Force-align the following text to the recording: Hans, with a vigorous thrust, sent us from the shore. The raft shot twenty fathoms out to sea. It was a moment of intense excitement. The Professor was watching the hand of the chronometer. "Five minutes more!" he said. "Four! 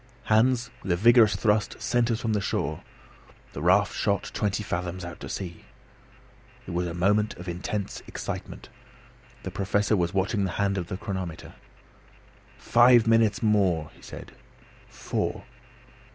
Hans, 0.23 0.71
with 0.81 0.91
a 0.91 0.95
vigorous 0.95 1.35
thrust, 1.35 1.79
sent 1.79 2.09
us 2.09 2.19
from 2.21 2.33
the 2.33 2.41
shore. 2.41 2.81
The 3.53 3.61
raft 3.61 3.93
shot 3.95 4.31
twenty 4.33 4.63
fathoms 4.63 5.05
out 5.05 5.19
to 5.19 5.29
sea. 5.29 5.63
It 6.65 6.71
was 6.71 6.87
a 6.87 6.95
moment 6.95 7.35
of 7.37 7.47
intense 7.47 8.01
excitement. 8.07 8.69
The 9.43 9.51
Professor 9.51 9.95
was 9.95 10.11
watching 10.11 10.43
the 10.43 10.53
hand 10.57 10.79
of 10.79 10.87
the 10.87 10.97
chronometer. 10.97 11.53
"Five 12.57 13.05
minutes 13.05 13.43
more!" 13.43 13.91
he 13.93 14.01
said. 14.01 14.31
"Four! 14.89 15.43